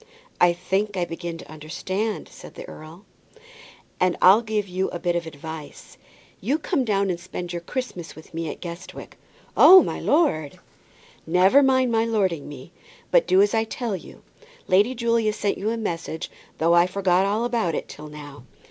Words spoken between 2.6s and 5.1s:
earl, "and I'll give you a